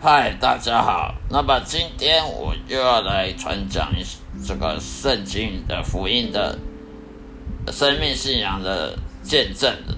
[0.00, 1.12] 嗨，大家好。
[1.28, 4.04] 那么今天我又要来传讲一
[4.46, 6.56] 这个圣经的福音的
[7.72, 9.96] 生命信仰的见证的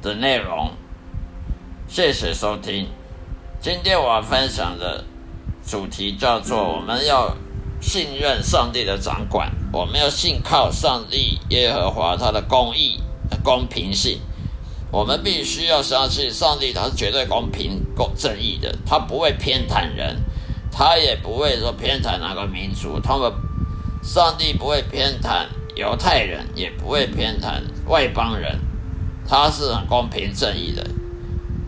[0.00, 0.70] 的内容。
[1.88, 2.86] 谢谢收听。
[3.60, 5.04] 今天我要分享的
[5.66, 7.36] 主题叫做：我们要
[7.80, 13.02] 信任上帝的掌管，我们要信靠上帝耶和华他的公义、
[13.42, 14.20] 公平性。
[14.92, 20.16] 我们必须要相信上帝，他是绝对公平、够正义的，他不会偏袒人，
[20.72, 23.30] 他也不会说偏袒哪个民族，他们
[24.02, 25.44] 上帝不会偏袒
[25.76, 28.58] 犹太人，也不会偏袒外邦人，
[29.28, 30.86] 他是很公平正义的，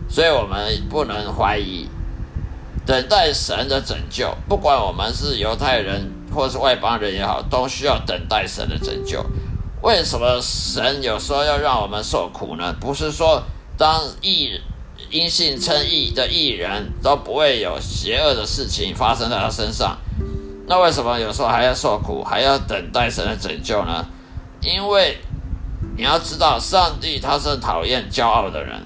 [0.09, 1.87] 所以我们不能怀疑，
[2.83, 9.23] 等待神的拯救，不管我们是犹太人或是外邦人也好，都需要等待神的拯救。
[9.83, 12.73] 为什么神有时候要让我们受苦呢？
[12.79, 13.43] 不是说
[13.77, 14.59] 当义
[15.09, 19.97] 因信称义的义人都不会有邪恶的事情发生在他身上，
[20.67, 24.05] 那为什么有时候还要受苦，还要等待神的拯救呢？
[24.61, 25.17] 因为
[25.97, 28.81] 你要知道，上帝他是讨厌骄傲的人，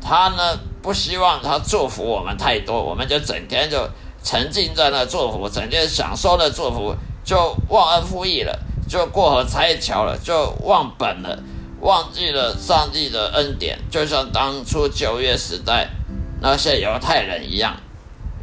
[0.00, 3.88] 他呢不希望他祝福我们太多，我们就整天就
[4.22, 6.94] 沉浸在那祝福，整天享受那祝福，
[7.24, 8.58] 就忘恩负义了。
[8.88, 11.38] 就过河拆桥了，就忘本了，
[11.82, 15.90] 忘记了上帝的恩典，就像当初旧约时代
[16.40, 17.76] 那些犹太人一样，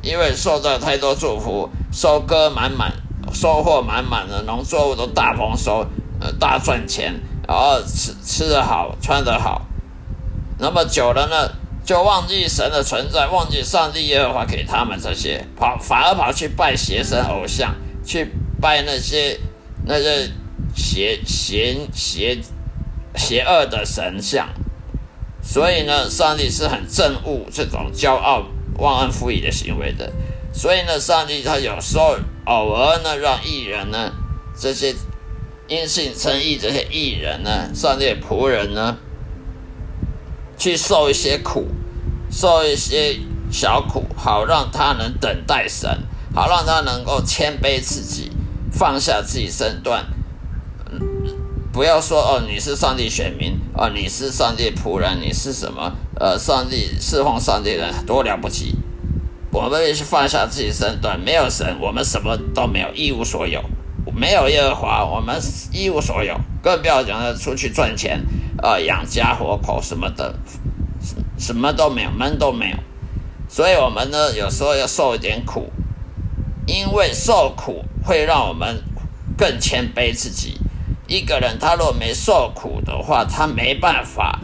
[0.02, 2.94] 因为受到太多祝福，收割满满，
[3.34, 5.86] 收获满满的农作物都大丰收，
[6.20, 7.16] 呃，大赚钱，
[7.48, 9.66] 然后吃吃得好，穿得好，
[10.58, 11.50] 那么久了呢，
[11.86, 17.74] 就忘记神的存在，忘记上帝耶和华给他们这些，跑反而跑去拜邪神偶像，
[18.06, 19.40] 去拜那些。
[19.86, 20.30] 那些
[20.76, 22.38] 邪邪邪
[23.16, 24.50] 邪恶的神像，
[25.42, 28.44] 所以呢，上帝是很憎恶这种骄傲、
[28.78, 30.12] 忘恩负义的行为的。
[30.54, 34.12] 所以呢，上帝他有时候偶尔呢，让艺人呢，
[34.58, 34.96] 这些
[35.68, 38.98] 因信称义这些艺人呢，上帝仆人呢，
[40.58, 41.68] 去受一些苦，
[42.32, 43.20] 受一些
[43.52, 45.90] 小苦，好让他能等待神，
[46.34, 48.32] 好让他能够谦卑自己。
[48.72, 50.06] 放下自己身段，
[51.80, 55.90] 不要说哦，你是上帝选民哦，你是上帝仆人，你是什么？
[56.20, 58.76] 呃，上帝侍奉上帝的人多了不起。
[59.50, 63.64] 我们也是放下自己身段，没有神，我们什么都没有，一无所有。
[64.14, 65.40] 没有耶和华，我们
[65.72, 68.26] 一无所有，更不要讲出去赚钱，
[68.62, 70.36] 呃，养家活口什么的，
[71.38, 72.78] 什么都没有，门都没有。
[73.48, 75.72] 所以，我们呢，有时候要受一点苦，
[76.68, 77.86] 因为受苦。
[78.04, 78.84] 会让我们
[79.38, 80.59] 更谦卑自己。
[81.10, 84.40] 一个人他若没受苦的话，他没办法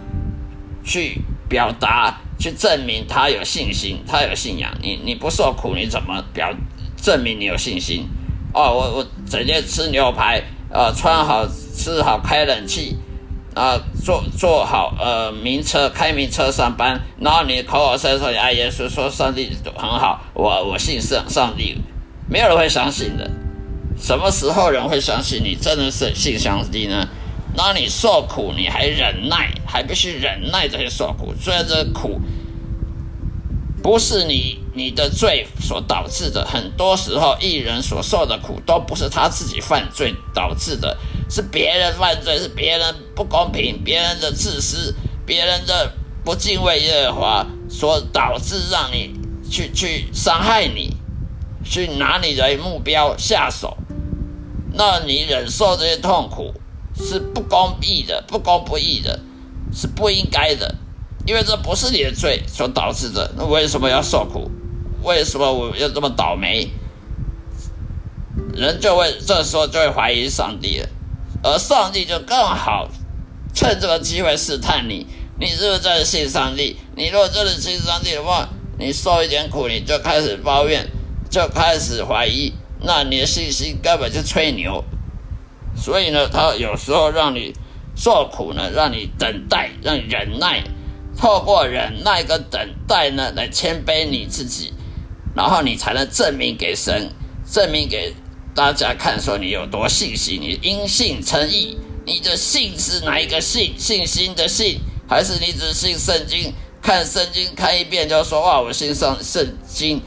[0.84, 4.72] 去表达去证明他有信心，他有信仰。
[4.82, 6.52] 你你不受苦，你怎么表
[6.98, 8.08] 证明你有信心？
[8.52, 10.42] 哦，我我整天吃牛排，
[10.72, 12.98] 呃，穿好吃好，开冷气，
[13.54, 21.78] 啊，坐坐好呃名车，开名车上班，然后你口口声声说你爱耶稣，说上帝很好，我我信上上帝，
[22.28, 23.30] 没有人会相信的。
[23.97, 27.07] 什么时候人会相信你真的是性相低呢？
[27.56, 31.33] 那你受苦，你还忍耐，还必须忍耐这些受苦。
[31.42, 32.19] 虽然这苦
[33.81, 40.97] 不是你你的罪所导致的，很多时候艺人所受的苦都不是他自己犯罪导致的，
[41.30, 44.94] 是别人犯罪，是别人不公平，别人的自私，
[45.25, 45.94] 别人的
[46.25, 49.13] 不敬畏耶和华所导致，让你
[49.50, 50.97] 去去伤害你，
[51.63, 53.77] 去拿你的目标下手。
[54.77, 56.54] 那你忍受这些痛苦
[56.95, 59.19] 是不公义的，不公不义的，
[59.74, 60.75] 是不应该的，
[61.25, 63.31] 因为这不是你的罪所导致的。
[63.38, 64.51] 那为什么要受苦？
[65.04, 66.69] 为什么我要这么倒霉？
[68.54, 70.89] 人就会这时候就会怀疑上帝了，
[71.44, 72.89] 而上帝就更好
[73.54, 75.07] 趁这个机会试探你：
[75.39, 76.78] 你是不是真的信上帝？
[76.95, 80.89] 你如果真的信上帝的话，你受一点苦你就开始抱怨，
[81.30, 82.54] 就开始怀疑。
[82.81, 84.83] 那你的信心根本就吹牛，
[85.75, 87.54] 所以呢，他有时候让你
[87.95, 90.63] 受苦呢，让你等待，让你忍耐，
[91.18, 94.74] 透过忍耐跟等待呢，来谦卑你自己，
[95.36, 97.10] 然后你才能证明给神，
[97.50, 98.13] 证明给
[98.54, 103.74] 大家看，说你有多信心，你因信称义，你的信是哪一个信？
[103.78, 106.54] 信心的信，还是你只信圣经？
[106.81, 110.00] 看圣经看一遍就说哇，我信上圣经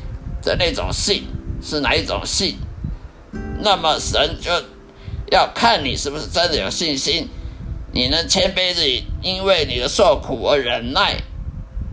[0.42, 1.24] 的那种信
[1.62, 2.56] 是哪一种信？
[3.60, 4.50] 那么神就
[5.30, 7.28] 要看你是不是真的有信心，
[7.92, 11.16] 你能谦卑自己，因为你的受苦而忍耐，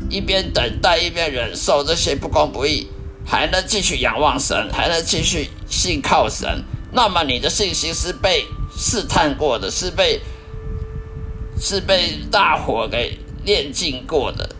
[0.10, 2.88] 一边等待一边忍受这些不公不义，
[3.26, 6.64] 还能继续仰望神，还能继续信靠神。
[6.94, 8.46] 那么你的信心是被
[8.78, 10.22] 试探过的，是被
[11.60, 14.56] 是被大火给炼尽过的，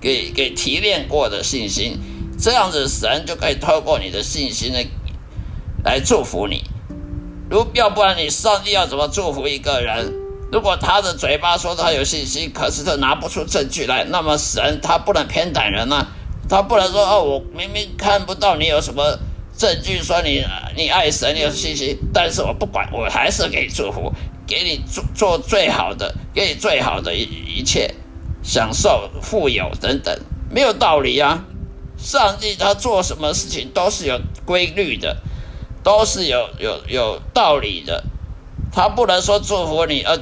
[0.00, 1.98] 给给提炼过的信心。
[2.42, 4.78] 这样子神就可以透过你的信心呢。
[5.84, 6.64] 来祝福你，
[7.48, 10.12] 如要不然你上帝要怎么祝福一个人？
[10.50, 16.04] 如果他的嘴巴说他有信心，可是他拿不出证据来，那么神他不能偏袒人呐，
[16.48, 19.20] 他不能说哦，我明明看不到你有什么
[19.56, 20.44] 证据说你
[20.76, 24.12] 你爱神你有信心，但是我不管，我还是给你祝福，
[24.48, 27.22] 给你做做最好的，给你最好的一
[27.56, 27.94] 一切，
[28.42, 30.18] 享受富有等等，
[30.50, 31.44] 没有道理啊！
[32.02, 35.16] 上帝他做什么事情都是有规律的。
[35.84, 38.04] 都是有有有道理的，
[38.70, 40.16] 他不能说祝福你，呃，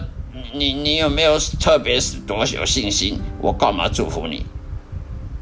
[0.55, 3.21] 你你有没有特别是多有信心？
[3.43, 4.47] 我干嘛祝福你？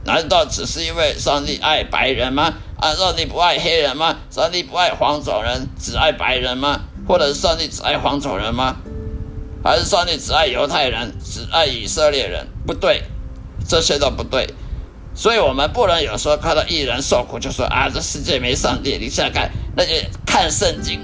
[0.05, 2.53] 难道只是因为上帝爱白人吗？
[2.81, 4.17] 啊，上帝不爱黑人吗？
[4.29, 6.81] 上帝不爱黄种人，只爱白人吗？
[7.07, 8.79] 或者是上帝只爱黄种人吗？
[9.63, 12.49] 还是上帝只爱犹太人，只爱以色列人？
[12.67, 13.05] 不对，
[13.69, 14.53] 这些都不对。
[15.19, 18.97] 所以我们不能有时候看到一人受苦就说啊，这世界没上帝。
[18.99, 21.01] 你想看那些看圣经，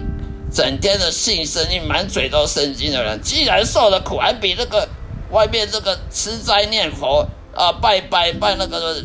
[0.53, 4.89] 整天的信圣经，满嘴都圣经的人，既然受的苦还比那个
[5.32, 9.03] 外面这个吃斋念佛啊，拜拜拜那个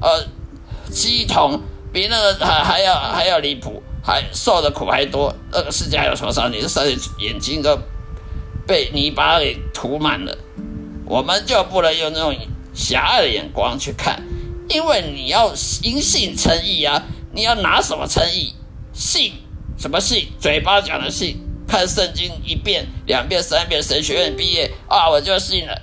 [0.00, 0.26] 呃
[0.90, 5.32] 鸡童，比那个还还要还要离谱，还受的苦还多。
[5.52, 6.60] 那个世界还有什么上帝？
[6.60, 7.78] 这上帝眼睛都
[8.66, 10.36] 被泥巴给涂满了，
[11.06, 12.36] 我们就不能用那种
[12.74, 14.20] 狭隘的眼光去看。
[14.70, 17.02] 因为你要因信称义啊！
[17.32, 18.54] 你要拿什么称义？
[18.92, 19.32] 信
[19.76, 20.28] 什么信？
[20.40, 25.82] 嘴巴讲的信，看圣经一遍、两遍、三遍，神学院毕业啊，我就信了。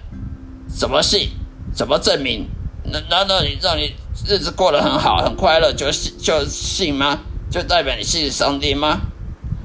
[0.67, 1.29] 怎么信？
[1.73, 2.47] 怎么证明？
[2.85, 3.93] 难难道你让你
[4.25, 7.19] 日子过得很好、很快乐就信就信吗？
[7.51, 9.01] 就代表你信上帝吗？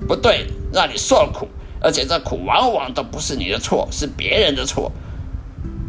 [0.09, 1.49] 不对，让你受苦，
[1.81, 4.91] 而且这苦往往都不是你的错，是别人的错。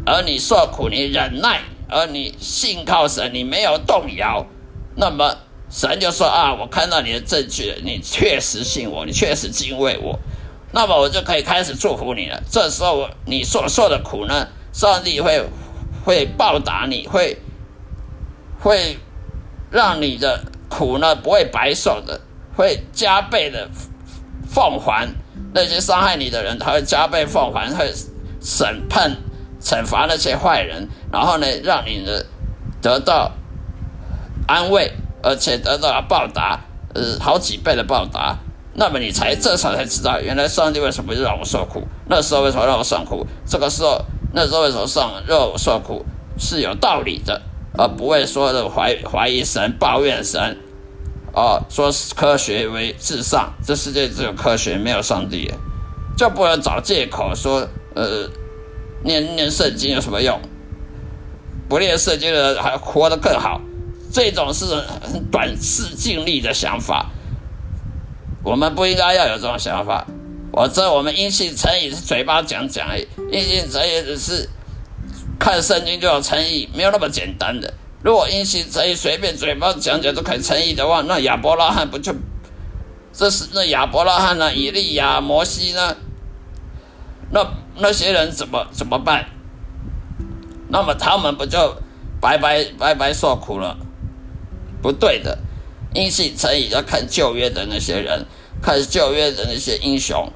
[0.06, 1.60] 而你受苦，你忍耐。
[1.94, 4.44] 而你信靠神，你没有动摇，
[4.96, 5.36] 那么
[5.70, 10.18] 神就说啊，我看到你的证据了，你确实信我，你确实敬畏我，
[10.72, 12.42] 那么我就可以开始祝福你了。
[12.50, 15.40] 这时候你所受的苦呢，上帝会
[16.04, 17.38] 会报答你，会
[18.58, 18.98] 会
[19.70, 22.20] 让你的苦呢不会白受的，
[22.56, 23.70] 会加倍的
[24.48, 25.08] 奉还
[25.52, 27.92] 那些伤害你的人，他会加倍奉还，会
[28.40, 29.16] 审判。
[29.64, 32.26] 惩罚那些坏人，然后呢，让你的
[32.82, 33.32] 得到
[34.46, 34.92] 安慰，
[35.22, 36.60] 而且得到了报答，
[36.94, 38.36] 呃，好几倍的报答。
[38.74, 41.82] 那么你才这时候才知道，原来上帝为什么让我受苦？
[42.08, 43.26] 那时候为什么让我受苦？
[43.46, 46.04] 这个时候，那时候为什么上让我受苦？
[46.36, 47.40] 是有道理的，
[47.78, 50.58] 而不会说的怀怀疑神、抱怨神，
[51.32, 55.54] 哦，说科学为至上，这世界只有科学没有上帝，
[56.18, 58.28] 就不能找借口说，呃，
[59.04, 60.40] 念念圣经有什么用？
[61.68, 63.60] 不念圣经的人还活得更好，
[64.12, 64.66] 这种是
[65.00, 67.10] 很短视尽力的想法，
[68.42, 70.06] 我们不应该要有这种想法。
[70.52, 74.48] 我这我们因信诚意是嘴巴讲讲而已，因信诚意只是
[75.38, 77.72] 看圣经就有诚意，没有那么简单的。
[78.02, 82.14] 如果因信诚意随便嘴巴讲讲都可以诚意的话，那亚伯拉罕不就
[83.12, 84.54] 这是那亚伯拉罕呢？
[84.54, 85.96] 以利亚、摩西呢？
[87.34, 87.44] 那
[87.78, 89.26] 那些人怎么怎么办？
[90.68, 91.76] 那么他们不就
[92.20, 93.76] 白白白白受苦了？
[94.80, 95.36] 不对的，
[95.94, 98.24] 因信诚意要看旧约的那些人，
[98.62, 100.30] 看旧约的那些英雄。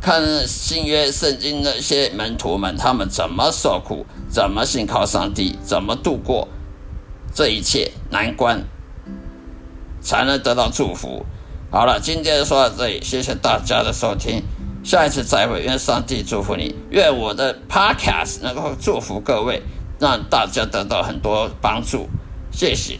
[0.00, 6.46] 看新约圣经那些门徒们，他们怎么受苦，怎么信靠上帝，怎么度过
[7.34, 8.62] 这一切难关，
[10.00, 11.24] 才能得到祝福。
[11.72, 14.42] 好了，今天说到这里，谢谢大家的收听，
[14.84, 15.62] 下一次再会。
[15.62, 19.62] 愿上帝祝福你，愿我的 Podcast 能够祝福各位，
[19.98, 22.08] 让大家得到很多帮助。
[22.52, 22.98] 谢谢。